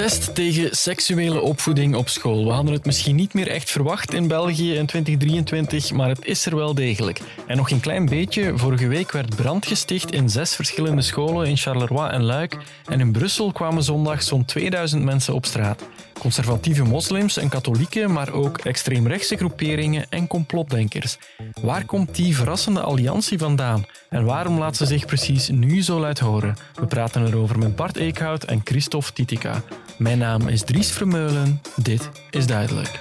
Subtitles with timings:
[0.00, 2.44] Protest tegen seksuele opvoeding op school.
[2.44, 6.46] We hadden het misschien niet meer echt verwacht in België in 2023, maar het is
[6.46, 7.20] er wel degelijk.
[7.46, 8.52] En nog een klein beetje.
[8.58, 12.56] Vorige week werd brand gesticht in zes verschillende scholen in Charleroi en Luik.
[12.86, 15.82] En in Brussel kwamen zondag zo'n 2000 mensen op straat.
[16.20, 21.18] Conservatieve moslims en katholieken, maar ook extreemrechtse groeperingen en complotdenkers.
[21.62, 23.84] Waar komt die verrassende alliantie vandaan?
[24.08, 26.56] En waarom laat ze zich precies nu zo luid horen?
[26.74, 29.62] We praten erover met Bart Eekhout en Christophe Titica.
[29.98, 31.60] Mijn naam is Dries Vermeulen.
[31.76, 33.00] Dit is Duidelijk.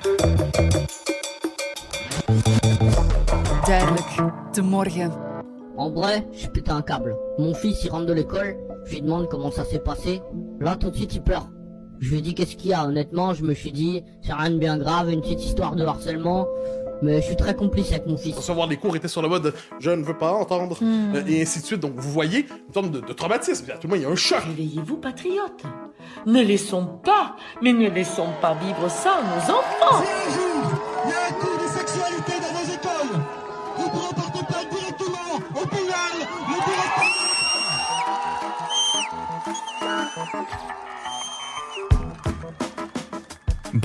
[3.66, 4.08] Duidelijk.
[4.52, 5.14] De morgen.
[5.78, 7.16] En vrai, je pète un câble.
[7.38, 8.56] Mon fils, il rentre de l'école,
[8.86, 10.22] je lui demande comment ça s'est passé.
[10.60, 11.59] Là, tout de suite, il pleure.
[12.00, 12.86] Je lui ai dit qu'est-ce qu'il y a?
[12.86, 16.48] Honnêtement, je me suis dit, c'est rien de bien grave, une petite histoire de harcèlement.
[17.02, 18.36] Mais je suis très complice avec mon fils.
[18.36, 21.62] Recevoir des cours était sur le mode je ne veux pas entendre, euh, et ainsi
[21.62, 21.80] de suite.
[21.80, 23.72] Donc vous voyez une forme de, de traumatisme.
[23.72, 24.40] À tout le monde, il y a un choc.
[24.44, 25.64] Réveillez-vous, patriotes.
[26.26, 30.04] Ne laissons pas, mais ne laissons pas vivre ça à nos enfants.
[30.04, 30.72] Si un jour,
[31.06, 33.18] il y a un cours de sexualité dans vos écoles,
[33.78, 36.16] vous pourrez porter plainte directement au pénal,
[36.50, 37.10] le directeur...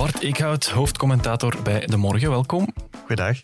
[0.04, 2.30] Bart Eekhout, hoofdcommentator bij De Morgen.
[2.30, 2.74] Welkom.
[3.06, 3.36] Goedendag.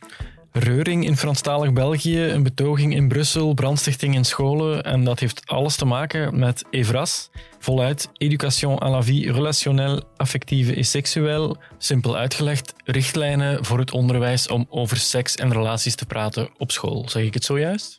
[0.52, 4.82] Reuring in Franstalig België, een betoging in Brussel, brandstichting in scholen.
[4.82, 7.30] En dat heeft alles te maken met EVRAS.
[7.58, 11.56] Voluit Education à la vie relationnelle, affectieve et seksueel.
[11.78, 17.08] Simpel uitgelegd, richtlijnen voor het onderwijs om over seks en relaties te praten op school.
[17.08, 17.98] Zeg ik het zojuist?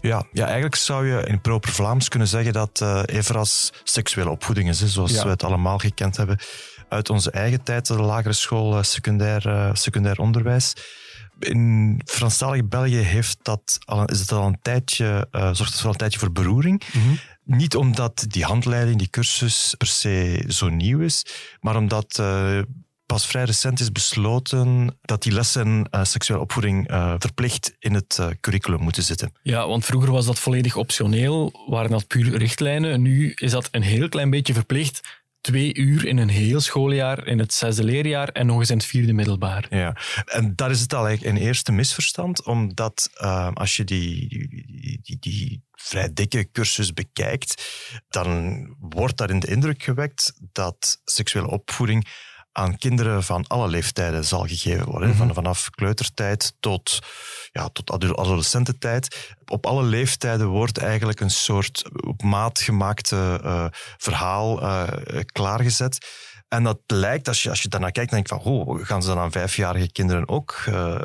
[0.00, 4.68] Ja, ja, eigenlijk zou je in proper Vlaams kunnen zeggen dat uh, EVRAS seksuele opvoeding
[4.68, 5.22] is, hè, zoals Ja.
[5.22, 6.38] we het allemaal gekend hebben
[6.96, 10.72] uit onze eigen tijd, de lagere school, eh, secundair, eh, secundair onderwijs.
[11.38, 15.90] In Franstalig België heeft dat al, is het al een tijdje, eh, zorgt het al
[15.90, 16.82] een tijdje voor beroering.
[17.44, 21.26] Niet omdat die handleiding, die cursus per se zo nieuw is,
[21.60, 22.22] maar omdat
[23.06, 26.86] pas vrij recent is besloten dat die lessen eh, seksuele opvoeding
[27.18, 29.32] verplicht in het curriculum moeten zitten.
[29.42, 33.02] Ja, want vroeger was dat volledig optioneel, waren dat puur richtlijnen.
[33.02, 35.00] Nu is dat een heel klein beetje verplicht.
[35.46, 38.86] Twee uur in een heel schooljaar, in het zesde leerjaar en nog eens in het
[38.86, 39.66] vierde middelbaar.
[39.70, 44.28] Ja, en daar is het al eigenlijk een eerste misverstand, omdat eh, als je die,
[44.28, 47.64] die, die, die vrij dikke cursus bekijkt,
[48.08, 52.06] dan wordt daarin de indruk gewekt dat seksuele opvoeding
[52.56, 55.14] aan kinderen van alle leeftijden zal gegeven worden.
[55.14, 56.98] Van, vanaf kleutertijd tot,
[57.52, 59.34] ja, tot ado- adolescententijd.
[59.46, 64.88] Op alle leeftijden wordt eigenlijk een soort op maat gemaakte eh, verhaal eh,
[65.32, 66.06] klaargezet.
[66.48, 69.02] En dat lijkt, als je, als je daarnaar kijkt, dan denk ik van, oh, gaan
[69.02, 71.00] ze dan aan vijfjarige kinderen ook eh,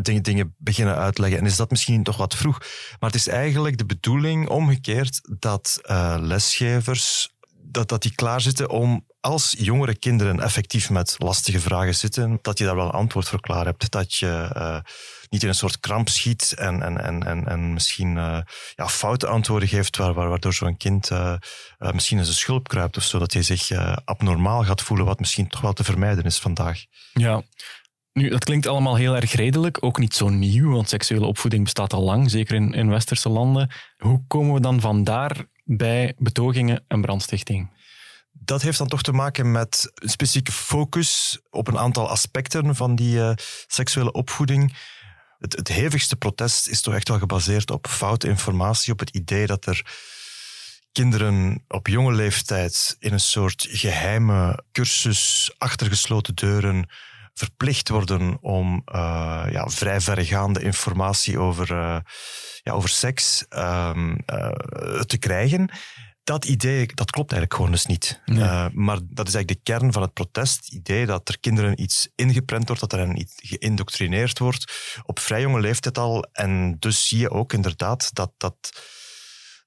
[0.00, 1.38] dingen, dingen beginnen uitleggen?
[1.38, 2.58] En is dat misschien toch wat vroeg?
[3.00, 5.80] Maar het is eigenlijk de bedoeling, omgekeerd, dat
[6.20, 7.30] lesgevers,
[7.62, 12.64] dat, dat die klaarzitten om als jongere kinderen effectief met lastige vragen zitten, dat je
[12.64, 13.90] daar wel een antwoord voor klaar hebt.
[13.90, 14.78] Dat je eh,
[15.28, 18.38] niet in een soort kramp schiet en, en, en, en, en misschien eh,
[18.74, 21.34] ja, foute antwoorden geeft, waar, waar, waardoor zo'n kind eh,
[21.78, 23.70] misschien in zijn schulp kruipt of zo, dat hij zich
[24.04, 26.84] abnormaal gaat voelen, wat misschien toch wel te vermijden is vandaag.
[27.12, 27.42] Ja.
[28.12, 31.92] Nu, dat klinkt allemaal heel erg redelijk, ook niet zo nieuw, want seksuele opvoeding bestaat
[31.92, 33.70] al lang, zeker in, in westerse landen.
[33.96, 37.70] Hoe komen we dan vandaar bij betogingen en brandstichting?
[38.44, 42.94] Dat heeft dan toch te maken met een specifieke focus op een aantal aspecten van
[42.94, 43.32] die eh,
[43.66, 44.76] seksuele opvoeding.
[45.38, 49.46] Het, het hevigste protest is toch echt wel gebaseerd op foute informatie, op het idee
[49.46, 49.86] dat er
[50.92, 56.88] kinderen op jonge leeftijd in een soort geheime cursus achter gesloten deuren
[57.34, 61.98] verplicht worden om eh, ja, vrij verregaande informatie over, eh,
[62.62, 65.70] ja, over seks ehm, eh, te krijgen.
[66.24, 68.20] Dat idee, dat klopt eigenlijk gewoon dus niet.
[68.24, 68.42] Nee.
[68.42, 70.64] Eh, maar dat is eigenlijk de kern van het protest.
[70.64, 74.72] Het idee dat er kinderen iets ingeprent wordt, dat er hen iets geïndoctrineerd wordt
[75.04, 76.26] op vrij jonge leeftijd al.
[76.32, 78.70] En dus zie je ook inderdaad dat, dat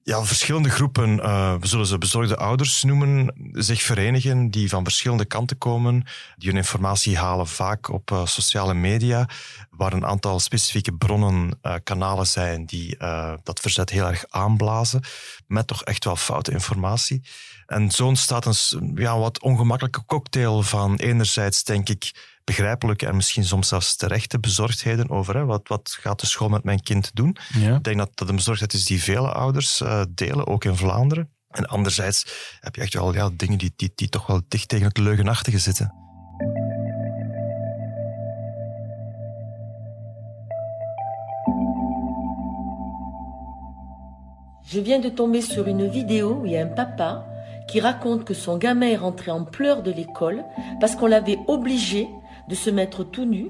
[0.04, 5.26] ja, verschillende groepen, eh, we zullen ze bezorgde ouders noemen, zich verenigen die van verschillende
[5.26, 6.04] kanten komen,
[6.36, 9.30] die hun informatie halen vaak op eh, sociale media,
[9.70, 12.98] waar een aantal specifieke bronnen, eh, kanalen zijn die
[13.44, 15.04] dat verzet heel erg aanblazen,
[15.48, 17.22] met toch echt wel foute informatie.
[17.66, 22.12] En zo ontstaat een ja, wat ongemakkelijke cocktail van enerzijds, denk ik,
[22.44, 26.64] begrijpelijke en misschien soms zelfs terechte bezorgdheden over hè, wat, wat gaat de school met
[26.64, 27.38] mijn kind doen.
[27.54, 27.76] Ja.
[27.76, 31.30] Ik denk dat dat een bezorgdheid is die vele ouders eh, delen, ook in Vlaanderen.
[31.50, 32.26] En anderzijds
[32.60, 35.60] heb je echt wel ja, dingen die, die, die toch wel dicht tegen het leugenachtige
[35.60, 35.94] zitten.
[44.66, 47.26] Je viens de tomber sur une vidéo où il y a un papa
[47.68, 50.44] qui raconte que son gamin est rentré en pleurs de l'école
[50.80, 52.08] parce qu'on l'avait obligé
[52.50, 53.48] de se mettre tout nu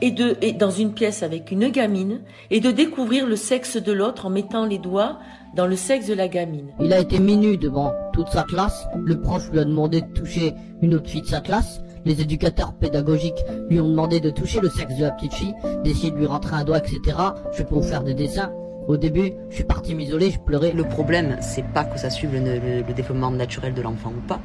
[0.00, 2.20] et, de, et dans une pièce avec une gamine
[2.50, 5.18] et de découvrir le sexe de l'autre en mettant les doigts
[5.56, 6.68] dans le sexe de la gamine.
[6.80, 8.86] Il a été minu devant toute sa classe.
[9.04, 11.80] Le prof lui a demandé de toucher une autre fille de sa classe.
[12.04, 15.54] Les éducateurs pédagogiques lui ont demandé de toucher le sexe de la petite fille,
[15.84, 17.16] d'essayer de lui rentrer un doigt, etc.
[17.56, 18.52] Je peux vous faire des dessins.
[18.86, 20.72] Au début, je suis parti m'isoler, je pleurais.
[20.72, 24.26] Le problème, c'est pas que ça suive le, le- le développement naturel de l'enfant ou
[24.26, 24.40] pas,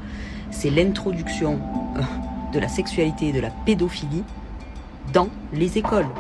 [0.52, 1.60] c'est l'introduction
[1.98, 2.02] euh,
[2.54, 4.24] de la sexualité de la pédophilie
[5.12, 6.12] dans les écoles.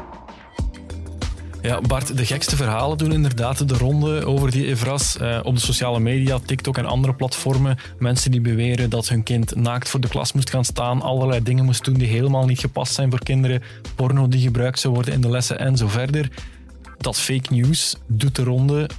[1.61, 5.17] Ja, Bart, de gekste verhalen doen inderdaad de ronde over die Evras.
[5.17, 7.77] Eh, op de sociale media, TikTok en andere platformen.
[7.99, 11.01] Mensen die beweren dat hun kind naakt voor de klas moest gaan staan.
[11.01, 13.63] Allerlei dingen moest doen die helemaal niet gepast zijn voor kinderen.
[13.95, 16.29] Porno die gebruikt zou worden in de lessen en zo verder.
[16.97, 18.89] Dat fake news doet de ronde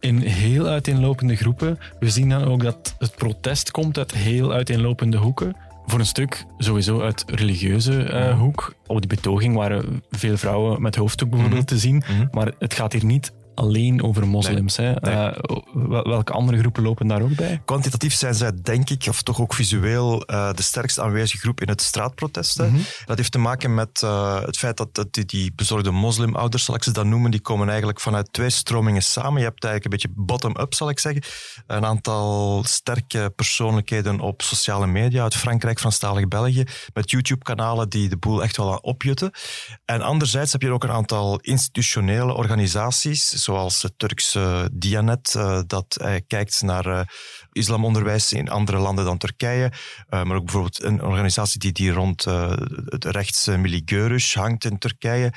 [0.00, 1.78] in heel uiteenlopende groepen.
[2.00, 5.56] We zien dan ook dat het protest komt uit heel uiteenlopende hoeken.
[5.90, 8.74] Voor een stuk sowieso uit religieuze eh, hoek.
[8.86, 12.02] Op die betoging waren veel vrouwen met hoofddoek bijvoorbeeld te zien.
[12.30, 14.76] Maar het gaat hier niet alleen over moslims.
[14.76, 14.92] Hè.
[14.92, 15.36] Eh,
[15.72, 17.62] wel- welke andere groepen lopen daar ook bij?
[17.64, 21.68] Kwantitatief zijn zij, denk ik, of toch ook visueel, eh, de sterkst aanwezige groep in
[21.68, 22.58] het straatprotest.
[22.58, 22.66] hè.
[22.66, 22.80] Mhm.
[23.04, 26.74] Dat heeft te maken met eh, het feit dat, dat die, die bezorgde moslimouders, zal
[26.74, 29.38] ik ze dat noemen, die komen eigenlijk vanuit twee stromingen samen.
[29.40, 31.22] Je hebt eigenlijk een beetje bottom-up, zal ik zeggen.
[31.66, 36.64] Een aantal sterke persoonlijkheden op sociale media uit Frankrijk, Franstalig België,
[36.94, 39.30] met YouTube-kanalen die de boel echt wel aan opjutten.
[39.84, 45.96] En anderzijds heb je ook een aantal institutionele organisaties, zoals het Turkse Dianet, eh, dat
[45.96, 47.00] eh, kijkt naar eh,
[47.52, 49.72] islamonderwijs in andere landen dan Turkije.
[50.08, 52.50] Eh, maar ook bijvoorbeeld een organisatie die, die rond eh,
[52.84, 55.32] het rechtse Miligörüş hangt in Turkije.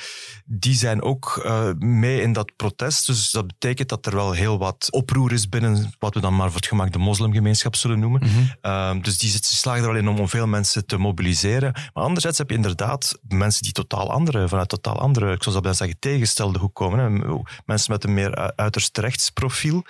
[0.45, 3.05] Die zijn ook eh, mee in dat protest.
[3.05, 6.47] Dus dat betekent dat er wel heel wat oproer is binnen wat we dan maar
[6.47, 8.21] voor het gemak de moslimgemeenschap zullen noemen.
[8.61, 11.71] Ehm, dus die slagen er wel in om, om veel mensen te mobiliseren.
[11.93, 15.63] Maar anderzijds heb je inderdaad mensen die totaal andere, vanuit totaal andere, ik zou dat
[15.63, 16.99] bijna zeggen, tegengestelde hoek komen.
[16.99, 17.35] Hè.
[17.65, 19.83] Mensen met een meer uiterst rechtsprofiel.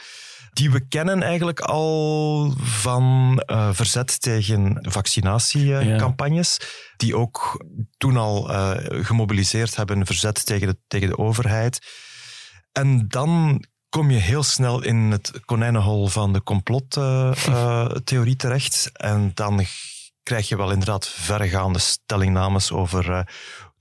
[0.53, 6.59] Die we kennen eigenlijk al van eh, verzet tegen vaccinatiecampagnes.
[6.97, 7.65] Die ook
[7.97, 8.71] toen al eh,
[9.05, 11.79] gemobiliseerd hebben, verzet tegen de, tegen de overheid.
[12.71, 18.89] En dan kom je heel snel in het konijnenhol van de complottheorie terecht.
[18.93, 19.65] En dan
[20.23, 23.19] krijg je wel inderdaad verregaande stellingnames over eh,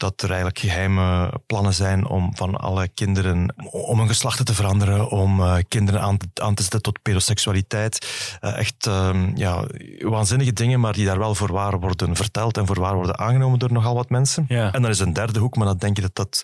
[0.03, 5.09] dat er eigenlijk geheime plannen zijn om van alle kinderen, om hun geslachten te veranderen,
[5.09, 8.07] om eh, kinderen aan te, aan te zetten tot pedoseksualiteit.
[8.41, 9.65] Eh, echt ehm, ja,
[9.99, 13.59] waanzinnige dingen, maar die daar wel voor waar worden verteld en voor waar worden aangenomen
[13.59, 14.45] door nogal wat mensen.
[14.49, 14.73] Ja.
[14.73, 16.43] En dan is een derde hoek, maar dan denk je dat dat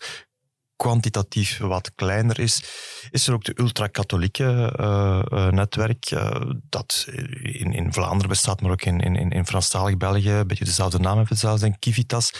[0.78, 2.62] kwantitatief wat kleiner is,
[3.10, 7.06] is er ook de ultra-katholieke eh, netwerk, eh, dat
[7.42, 11.18] in, in Vlaanderen bestaat, maar ook in, in, in Franstalig België, een beetje dezelfde naam
[11.28, 12.32] het zelfs, ik, Kivitas.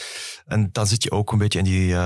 [0.46, 1.96] En dan zit je ook een beetje in die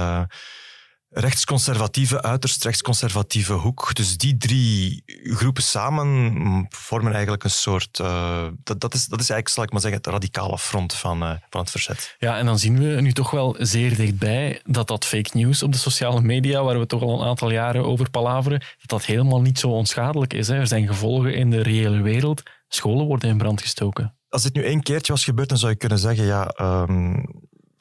[1.14, 3.94] rechtsconservatieve, uiterst rechtsconservatieve hoek.
[3.94, 7.98] Dus die drie groepen samen vormen eigenlijk een soort...
[8.00, 11.22] eh, dat, dat, is, dat is eigenlijk, zal ik maar zeggen, het radicale front van,
[11.22, 12.16] eh, van het verzet.
[12.18, 15.72] Ja, en dan zien we nu toch wel zeer dichtbij dat dat fake news op
[15.72, 19.40] de sociale media, waar we toch al een aantal jaren over palaveren, dat dat helemaal
[19.40, 20.48] niet zo onschadelijk is.
[20.48, 20.54] Hè.
[20.54, 22.42] Er zijn gevolgen in de reële wereld.
[22.68, 24.14] Scholen worden in brand gestoken.
[24.28, 27.14] als dit nu één keertje was gebeurd, dan zou je kunnen zeggen, ja, ehm,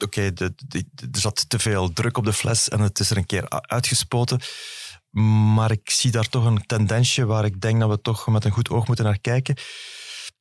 [0.02, 0.52] oké, er
[1.12, 4.40] zat te veel druk op de fles en het is er een keer uitgespoten.
[5.54, 8.50] Maar ik zie daar toch een tendensje waar ik denk dat we toch met een
[8.50, 9.56] goed oog moeten naar kijken.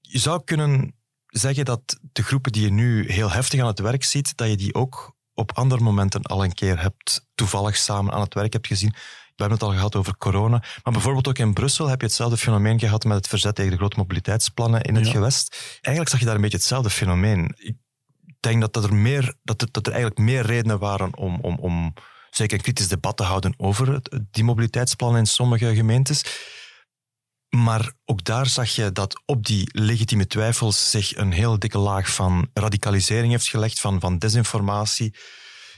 [0.01, 0.95] Je zou kunnen
[1.27, 4.57] zeggen dat de groepen die je nu heel heftig aan het werk ziet, dat je
[4.57, 8.67] die ook op andere momenten al een keer hebt toevallig samen aan het werk hebt
[8.67, 8.89] gezien.
[9.35, 10.57] We hebben het al gehad over corona.
[10.83, 13.77] Maar bijvoorbeeld ook in Brussel heb je hetzelfde fenomeen gehad met het verzet tegen de
[13.77, 15.11] grote mobiliteitsplannen in het Ja.
[15.11, 15.55] gewest.
[15.73, 17.53] Eigenlijk zag je daar een beetje hetzelfde fenomeen.
[17.57, 17.75] Ik
[18.41, 21.93] denk dat, er, meer, dat, dat er eigenlijk meer redenen waren om, om, om
[22.29, 26.23] zeker een kritisch debat te houden over het, die mobiliteitsplannen in sommige gemeentes.
[27.49, 32.13] Maar ook daar zag je dat op die legitieme twijfels zich een heel dikke laag
[32.13, 35.15] van radicalisering heeft gelegd, van, van desinformatie.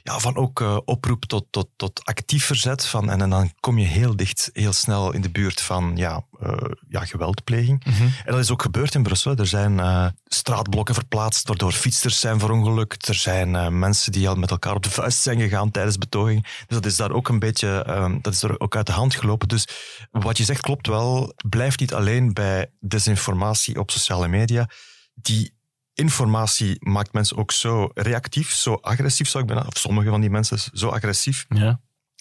[0.03, 2.85] Ja, van ook eh, oproep tot, tot, tot actief verzet.
[2.85, 6.25] Van, en, en dan kom je heel dicht, heel snel in de buurt van ja,
[6.39, 6.53] eh,
[6.89, 7.83] ja, geweldpleging.
[8.25, 9.35] En dat is ook gebeurd in Brussel.
[9.35, 13.07] Er zijn eh, straatblokken verplaatst, waardoor fietsers zijn verongelukt.
[13.07, 16.41] Er zijn mensen die al met elkaar op de vuist zijn gegaan tijdens betoging.
[16.43, 17.83] Dus dat is daar ook een beetje,
[18.21, 19.47] dat is er ook uit de hand gelopen.
[19.47, 19.67] Dus
[20.11, 21.33] wat je zegt klopt wel.
[21.49, 24.69] Blijf niet alleen bij desinformatie op sociale media.
[25.13, 25.53] Die
[25.93, 30.29] informatie maakt mensen ook zo reactief, zo agressief zou ik bijna, of sommige van die
[30.29, 31.79] mensen zo agressief, ja.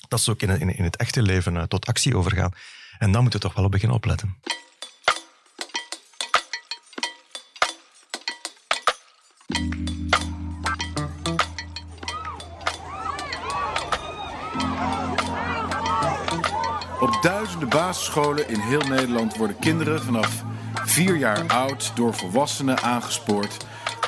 [0.08, 2.52] dat ze ook in, in, in het echte leven eh, tot actie overgaan.
[2.98, 4.36] En dan moet je toch wel op beginnen opletten.
[17.00, 20.44] Op duizenden basisscholen in heel Nederland worden kinderen vanaf
[20.84, 23.56] vier jaar oud door volwassenen aangespoord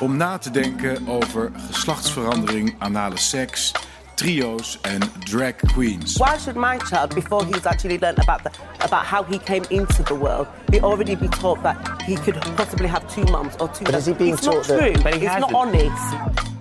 [0.01, 3.71] om na te denken over geslachtsverandering, anale seks,
[4.15, 6.17] trio's en drag queens.
[6.17, 8.49] Why should my child, before he's actually learned about the,
[8.85, 12.87] about how he came into the world, be already be taught that he could possibly
[12.87, 13.83] have two mums or two?
[13.83, 15.03] But is he being it's taught not that- true.
[15.03, 15.51] but he it's hasn't.
[15.51, 16.54] not honest.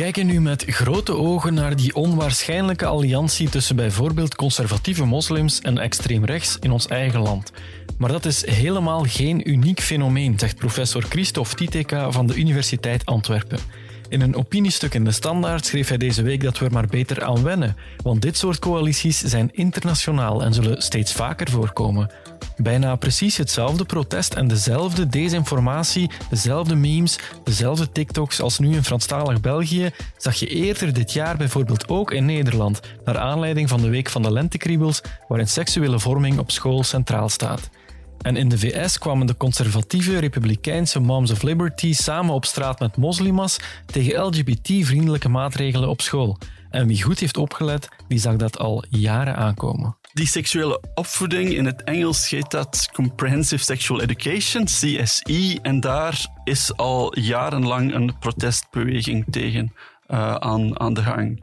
[0.00, 6.24] Kijken nu met grote ogen naar die onwaarschijnlijke alliantie tussen bijvoorbeeld conservatieve moslims en extreem
[6.24, 7.52] rechts in ons eigen land.
[7.98, 13.58] Maar dat is helemaal geen uniek fenomeen, zegt professor Christophe Titeka van de Universiteit Antwerpen.
[14.10, 17.24] In een opiniestuk in de Standaard schreef hij deze week dat we er maar beter
[17.24, 22.10] aan wennen, want dit soort coalities zijn internationaal en zullen steeds vaker voorkomen.
[22.56, 29.40] Bijna precies hetzelfde protest en dezelfde desinformatie, dezelfde memes, dezelfde TikToks als nu in Franstalig
[29.40, 34.08] België zag je eerder dit jaar bijvoorbeeld ook in Nederland, naar aanleiding van de Week
[34.08, 37.70] van de Lentekriebels, waarin seksuele vorming op school centraal staat.
[38.22, 42.96] En in de VS kwamen de conservatieve republikeinse Moms of Liberty samen op straat met
[42.96, 46.38] moslimas tegen LGBT-vriendelijke maatregelen op school.
[46.70, 49.96] En wie goed heeft opgelet, die zag dat al jaren aankomen.
[50.12, 56.76] Die seksuele opvoeding, in het Engels heet dat Comprehensive Sexual Education, CSE, en daar is
[56.76, 59.72] al jarenlang een protestbeweging tegen
[60.06, 61.42] eh, aan, aan de gang.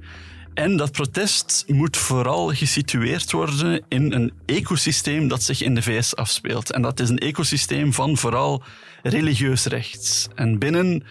[0.57, 6.15] En dat protest moet vooral gesitueerd worden in een ecosysteem dat zich in de VS
[6.15, 6.71] afspeelt.
[6.71, 8.63] En dat is een ecosysteem van vooral
[9.03, 10.27] religieus rechts.
[10.35, 11.03] En binnen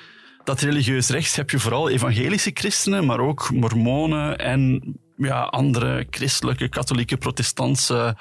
[0.44, 4.82] dat religieus rechts heb je vooral evangelische christenen, maar ook mormonen en
[5.16, 8.16] ja, andere christelijke, katholieke, protestantse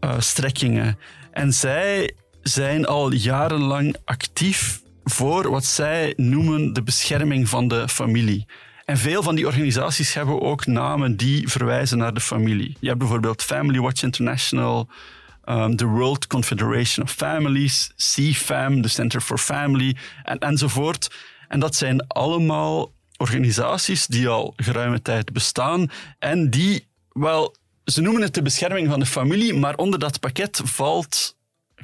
[0.00, 0.98] eh, strekkingen.
[1.32, 8.46] En zij zijn al jarenlang actief voor wat zij noemen de bescherming van de familie.
[8.84, 12.76] En veel van die organisaties hebben ook namen die verwijzen naar de familie.
[12.80, 14.88] Je hebt bijvoorbeeld Family Watch International,
[15.44, 21.10] um, the World Confederation of Families, CFAM, the Center for Family, en, enzovoort.
[21.48, 28.22] En dat zijn allemaal organisaties die al geruime tijd bestaan en die, wel, ze noemen
[28.22, 31.33] het de bescherming van de familie, maar onder dat pakket valt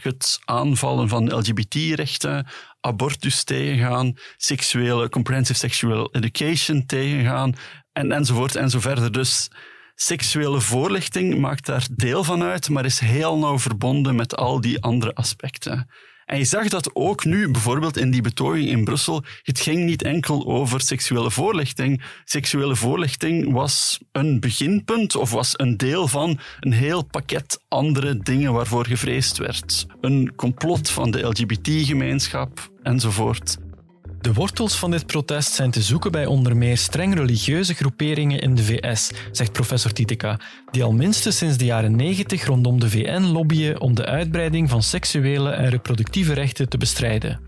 [0.05, 2.47] het aanvallen van LGBT-rechten,
[2.81, 7.55] abortus tegengaan, seksuele, comprehensive sexual education tegengaan,
[7.93, 9.13] en, enzovoort en zo verder.
[9.13, 9.51] Dus
[9.95, 14.83] seksuele voorlichting maakt daar deel van uit, maar is heel nauw verbonden met al die
[14.83, 15.89] andere aspecten.
[16.31, 20.03] En je zag dat ook nu, bijvoorbeeld in die betoging in Brussel, het ging niet
[20.03, 22.03] enkel over seksuele voorlichting.
[22.25, 28.53] Seksuele voorlichting was een beginpunt of was een deel van een heel pakket andere dingen
[28.53, 29.87] waarvoor gevreesd werd.
[30.01, 33.57] Een complot van de LGBT-gemeenschap enzovoort.
[34.21, 38.55] De wortels van dit protest zijn te zoeken bij onder meer streng religieuze groeperingen in
[38.55, 43.23] de VS, zegt professor Titeka, die al minstens sinds de jaren 90 rondom de VN
[43.23, 47.41] lobbyen om de uitbreiding van seksuele en reproductieve rechten te bestrijden.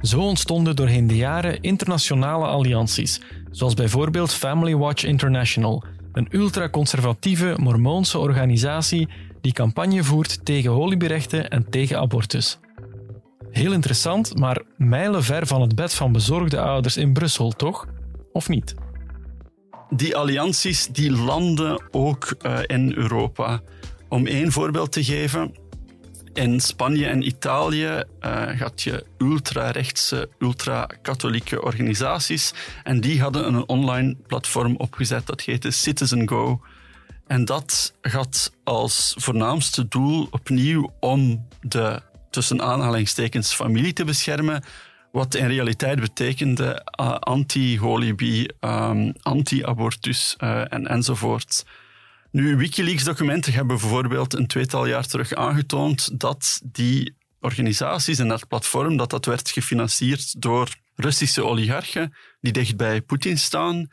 [0.00, 3.20] Zo ontstonden doorheen de jaren internationale allianties,
[3.50, 9.08] zoals bijvoorbeeld Family Watch International, een ultraconservatieve mormoonse organisatie
[9.40, 12.58] die campagne voert tegen holyberechten en tegen abortus.
[13.52, 17.86] Heel interessant, maar mijlenver van het bed van bezorgde ouders in Brussel, toch?
[18.32, 18.74] Of niet?
[19.90, 23.60] Die allianties die landen ook uh, in Europa.
[24.08, 25.54] Om één voorbeeld te geven.
[26.32, 32.54] In Spanje en Italië uh, had je ultra-rechtse, ultra-katholieke organisaties.
[32.84, 36.60] En die hadden een online platform opgezet dat heette Citizen Go.
[37.26, 44.64] En dat had als voornaamste doel opnieuw om de tussen aanhalingstekens familie te beschermen,
[45.12, 51.64] wat in realiteit betekende uh, anti-holibi, um, anti-abortus uh, en, enzovoort.
[52.30, 58.96] Nu, Wikileaks-documenten hebben bijvoorbeeld een tweetal jaar terug aangetoond dat die organisaties en dat platform
[58.96, 63.90] dat dat werd gefinancierd door Russische oligarchen die dicht bij Poetin staan.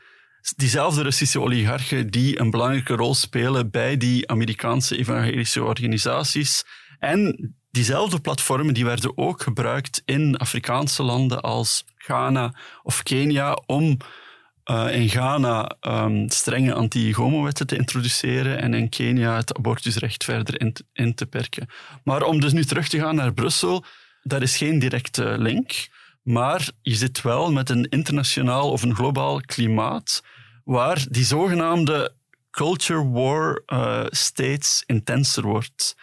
[0.55, 6.63] Diezelfde Russische oligarchen die een belangrijke rol spelen bij die Amerikaanse evangelische organisaties.
[6.99, 13.97] En diezelfde platformen die werden ook gebruikt in Afrikaanse landen als Ghana of Kenia om
[14.71, 21.15] uh, in Ghana um, strenge anti-homo-wetten te introduceren en in Kenia het abortusrecht verder in
[21.15, 21.67] te, perken.
[22.03, 23.83] Maar om dus nu terug te gaan naar Brussel,
[24.23, 25.87] daar is geen directe link,
[26.21, 30.23] maar je zit wel met een internationaal of een globaal klimaat
[30.63, 32.13] waar die zogenaamde
[32.51, 35.95] culture war uh, steeds intenser wordt.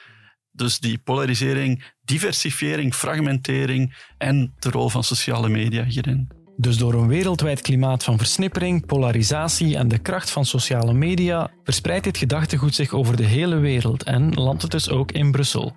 [0.56, 6.28] Dus die polarisering, diversifiering, fragmentering en de rol van sociale media hierin.
[6.58, 12.04] Dus door een wereldwijd klimaat van versnippering, polarisatie en de kracht van sociale media verspreidt
[12.04, 15.75] dit gedachtegoed zich over de hele wereld en landt het dus ook in Brussel.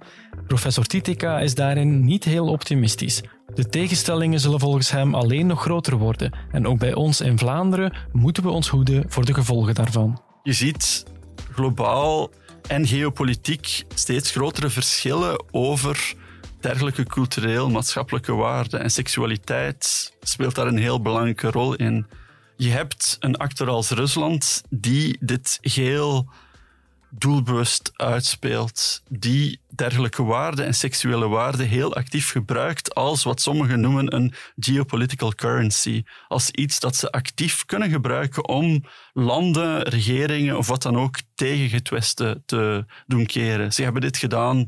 [0.48, 3.22] Professor Titica is daarin niet heel optimistisch.
[3.54, 7.94] De tegenstellingen zullen volgens hem alleen nog groter worden en ook bij ons in Vlaanderen
[8.12, 10.22] moeten we ons hoeden voor de gevolgen daarvan.
[10.44, 11.06] Je ziet
[11.52, 12.30] globaal
[12.70, 16.14] en geopolitiek steeds grotere verschillen over
[16.60, 18.80] dergelijke cultureel-maatschappelijke waarden.
[18.80, 22.08] En seksualiteit speelt daar een heel belangrijke rol in.
[22.58, 26.30] Je hebt een actor als Rusland die dit heel
[27.10, 34.16] doelbewust uitspeelt, die dergelijke waarden en seksuele waarden heel actief gebruikt als wat sommigen noemen
[34.16, 40.82] een geopolitical currency, als iets dat ze actief kunnen gebruiken om landen, regeringen of wat
[40.82, 41.84] dan ook tegen
[42.46, 43.74] te doen keren.
[43.74, 44.66] Ze hebben dit gedaan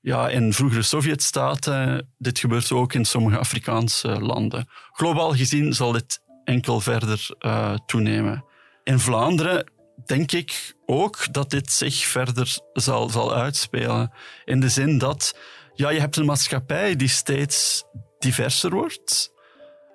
[0.00, 2.12] ja, in vroegere Sovjetstaten.
[2.18, 4.68] Dit gebeurt ook in sommige Afrikaanse landen.
[4.92, 8.44] Globaal gezien zal dit enkel verder uh, toenemen.
[8.84, 9.70] In Vlaanderen
[10.06, 14.12] denk ik ook dat dit zich verder zal, zal uitspelen.
[14.44, 15.34] In de zin dat
[15.74, 17.84] ja, je hebt een maatschappij die steeds
[18.18, 19.32] diverser wordt.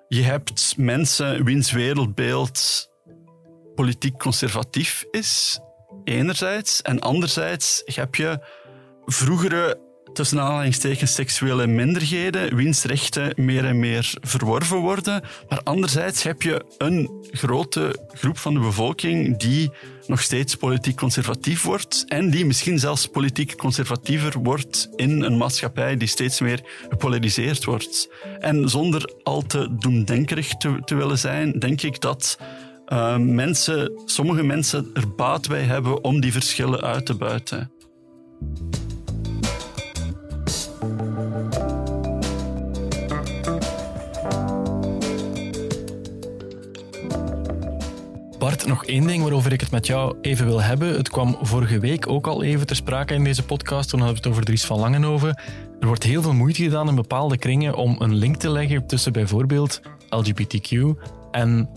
[0.08, 2.88] Je hebt mensen wiens wereldbeeld
[3.74, 5.60] politiek conservatief is,
[6.04, 6.82] enerzijds.
[6.82, 8.46] En anderzijds heb je
[9.04, 15.22] vroegere tussen aanhalingstekens seksuele minderheden, wiens rechten meer en meer verworven worden.
[15.48, 19.70] Maar anderzijds heb je een grote groep van de bevolking die
[20.06, 25.96] nog steeds politiek conservatief wordt en die misschien zelfs politiek conservatiever wordt in een maatschappij
[25.96, 28.08] die steeds meer gepolariseerd wordt.
[28.38, 32.38] En zonder al te doemdenkerig te, te willen zijn, denk ik dat
[32.88, 37.70] uh, mensen, sommige mensen er baat bij hebben om die verschillen uit te buiten.
[48.38, 50.96] Bart, nog één ding waarover ik het met jou even wil hebben.
[50.96, 53.88] Het kwam vorige week ook al even ter sprake in deze podcast.
[53.88, 55.40] Toen hadden we het over Dries van Langenhoven.
[55.80, 59.12] Er wordt heel veel moeite gedaan in bepaalde kringen om een link te leggen tussen
[59.12, 60.70] bijvoorbeeld LGBTQ
[61.30, 61.68] en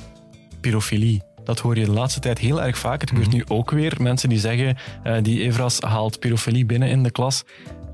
[0.62, 1.21] pyrofilie.
[1.43, 3.02] Dat hoor je de laatste tijd heel erg vaak.
[3.02, 3.36] Het gebeurt mhm.
[3.36, 3.97] nu ook weer.
[4.02, 7.43] Mensen die zeggen, uh, die Evras haalt pyrofilie binnen in de klas.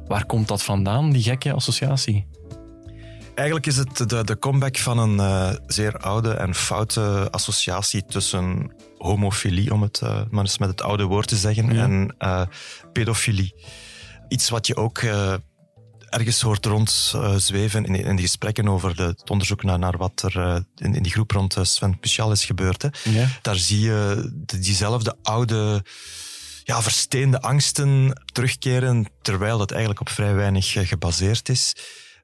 [0.07, 2.25] Waar komt dat vandaan, die gekke associatie?
[3.37, 8.71] Eigenlijk is het de, de comeback van een uh, zeer oude en foute associatie tussen
[8.97, 11.83] homofilie, om het uh, maar eens met het oude woord te zeggen, ja.
[11.83, 12.41] en uh,
[12.93, 13.55] pedofilie.
[14.27, 15.01] Iets wat je ook
[16.09, 20.63] ergens hoort rondzweven in, in de gesprekken over de, het onderzoek naar, naar wat er
[20.75, 22.81] in, in die groep rond Sven Pichal is gebeurd.
[22.81, 22.89] Hè.
[23.03, 23.27] Ja.
[23.41, 25.83] Daar zie je diezelfde oude
[26.63, 31.75] ja, versteende angsten terugkeren, terwijl dat eigenlijk op vrij weinig gebaseerd is.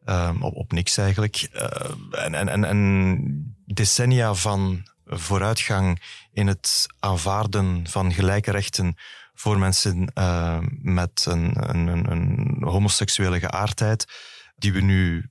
[0.06, 1.50] Um, op, op niks eigenlijk.
[1.54, 1.66] Uh,
[2.12, 8.96] en, en, en decennia van vooruitgang in het aanvaarden van gelijke rechten
[9.34, 14.06] voor mensen uh, met een, een, een, homoseksuele geaardheid,
[14.56, 15.30] die we nu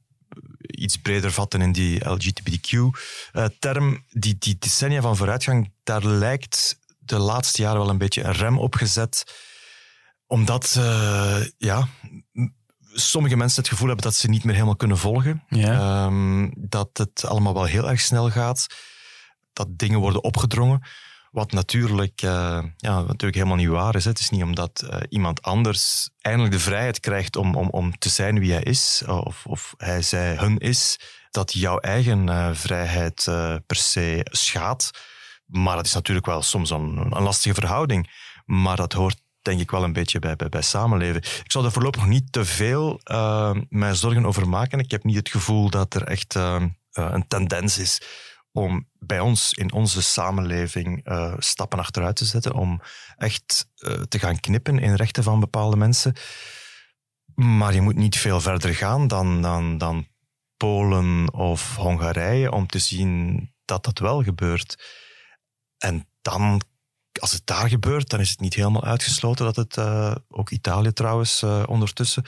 [0.61, 3.91] iets breder vatten in die LGBTQ-term.
[3.91, 8.33] Uh, die, die decennia van vooruitgang, daar lijkt de laatste jaren wel een beetje een
[8.33, 9.25] rem op gezet.
[10.27, 11.89] Omdat, uh, ja,
[12.93, 15.43] sommige mensen het gevoel hebben dat ze niet meer helemaal kunnen volgen.
[15.49, 16.05] Ja.
[16.05, 18.67] Um, dat het allemaal wel heel erg snel gaat.
[19.53, 20.87] Dat dingen worden opgedrongen.
[21.31, 24.05] Wat natuurlijk, uh, ja, natuurlijk helemaal niet waar is.
[24.05, 24.11] Hè.
[24.11, 28.09] Het is niet omdat uh, iemand anders eindelijk de vrijheid krijgt om, om, om te
[28.09, 31.01] zijn wie hij is, of, of hij, zij, hun is,
[31.31, 33.25] dat jouw eigen uh, vrijheid
[33.67, 34.91] per se schaadt.
[35.47, 38.11] Maar dat is natuurlijk wel soms een, een lastige verhouding.
[38.45, 41.23] Maar dat hoort denk ik wel een beetje bij, bij, bij samenleven.
[41.23, 44.79] Ik zal er voorlopig niet te veel uh, mij zorgen over maken.
[44.79, 48.03] Ik heb niet het gevoel dat er echt uh, een tendens is
[48.53, 52.81] om bij ons in onze samenleving stappen achteruit te zetten, om
[53.17, 53.69] echt
[54.09, 56.15] te gaan knippen in rechten van bepaalde mensen.
[57.35, 60.07] Maar je moet niet veel verder gaan dan, dan, dan
[60.57, 64.85] Polen of Hongarije om te zien dat dat wel gebeurt.
[65.79, 66.63] En dan
[67.23, 70.93] als het daar gebeurt, dan is het niet helemaal uitgesloten dat het, uh, ook Italië
[70.93, 72.23] trouwens uh, ondertussen,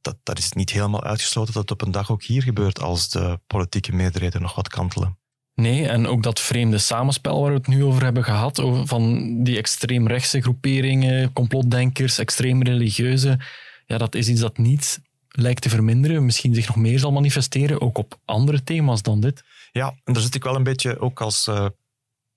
[0.00, 3.08] dat, dat is niet helemaal uitgesloten dat het op een dag ook hier gebeurt als
[3.08, 5.18] de politieke meerderheden nog wat kantelen.
[5.54, 9.34] Nee, en ook dat vreemde samenspel waar we het nu over hebben gehad, over van
[9.44, 13.40] die extreemrechtse groeperingen, complotdenkers, extreem religieuze,
[13.86, 17.80] ja, dat is iets dat niet lijkt te verminderen, misschien zich nog meer zal manifesteren,
[17.80, 19.42] ook op andere thema's dan dit.
[19.72, 21.66] Ja, en daar zit ik wel een beetje ook als uh,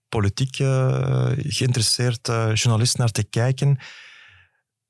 [0.09, 3.79] politiek uh, geïnteresseerd uh, journalist naar te kijken.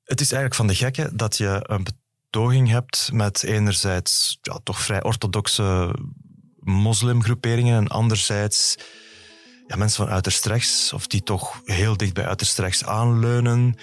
[0.03, 4.81] Het is eigenlijk van de gekke dat je een betoging hebt met enerzijds ja, toch
[4.81, 5.95] vrij orthodoxe
[6.59, 8.75] moslimgroeperingen en anderzijds
[9.67, 13.75] ja, mensen van uiterst rechts, of die toch heel dicht bij uiterst rechts aanleunen.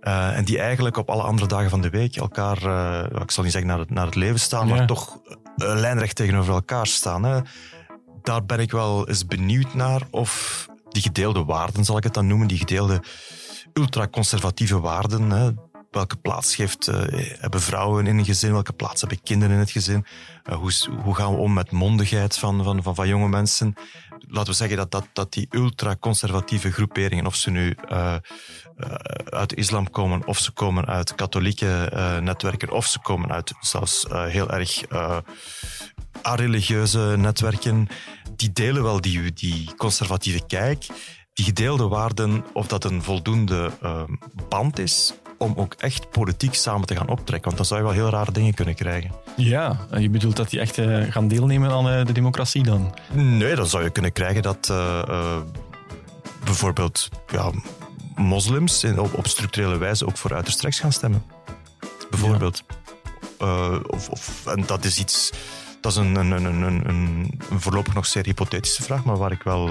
[0.00, 3.42] Uh, en die eigenlijk op alle andere dagen van de week elkaar, uh, ik zal
[3.42, 4.74] niet zeggen naar het, naar het leven staan, ja.
[4.74, 7.22] maar toch uh, lijnrecht tegenover elkaar staan.
[7.22, 7.40] Hè.
[8.22, 12.26] Daar ben ik wel eens benieuwd naar of die gedeelde waarden, zal ik het dan
[12.26, 13.02] noemen, die gedeelde
[13.72, 15.50] ultraconservatieve waarden, hè,
[15.90, 16.96] welke plaats geeft, uh,
[17.38, 20.04] hebben vrouwen in een gezin, welke plaats hebben kinderen in het gezin,
[20.50, 20.72] uh, hoe,
[21.02, 23.74] hoe, gaan we om met mondigheid van, van, van, van jonge mensen.
[24.28, 28.16] Laten we zeggen dat, dat, dat die ultraconservatieve groeperingen, of ze nu uh,
[29.24, 31.90] uit islam komen, of ze komen uit katholieke
[32.22, 34.84] netwerken, of ze komen uit zelfs heel erg
[36.22, 37.88] areligieuze netwerken,
[38.36, 40.86] die delen wel die, die conservatieve kijk
[41.40, 44.02] die gedeelde waarden, of dat een voldoende uh,
[44.48, 47.44] band is om ook echt politiek samen te gaan optrekken.
[47.44, 49.10] Want dan zou je wel heel rare dingen kunnen krijgen.
[49.36, 52.94] Ja, je bedoelt dat die echt uh, gaan deelnemen aan uh, de democratie dan?
[53.12, 55.36] Nee, dan zou je kunnen krijgen dat uh,
[56.44, 57.50] bijvoorbeeld ja,
[58.14, 61.24] moslims in, op, op, structurele wijze ook voor uiterst rechts gaan stemmen.
[62.10, 62.62] Bijvoorbeeld.
[63.38, 63.80] Ja.
[63.86, 65.30] of, of, en dat is iets...
[65.80, 69.42] Dat is een, een, een, een, een voorlopig nog zeer hypothetische vraag, maar waar ik
[69.42, 69.68] wel,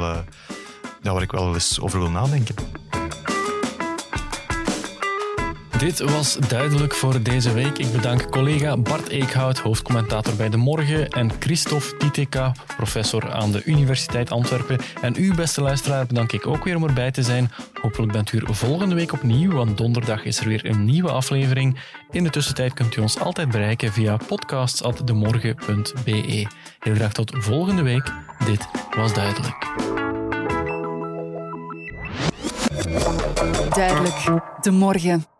[1.01, 2.55] ja, waar ik wel eens over wil nadenken.
[5.79, 7.77] Dit was duidelijk voor deze week.
[7.77, 13.63] Ik bedank collega Bart Eekhout, hoofdcommentator bij De Morgen, en Christophe Titeka, professor aan de
[13.63, 14.79] Universiteit Antwerpen.
[15.01, 17.51] En u, beste luisteraar, bedank ik ook weer om erbij te zijn.
[17.81, 21.79] Hopelijk bent u er volgende week opnieuw, want donderdag is er weer een nieuwe aflevering.
[22.11, 26.47] In de tussentijd kunt u ons altijd bereiken via podcasts.demorgen.be.
[26.79, 28.13] Heel graag tot volgende week.
[28.45, 29.67] Dit was duidelijk.
[33.69, 35.38] Duidelijk, de morgen.